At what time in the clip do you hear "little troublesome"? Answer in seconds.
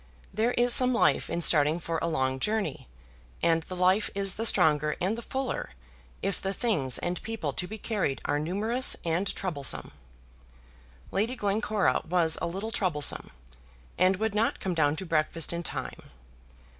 12.47-13.29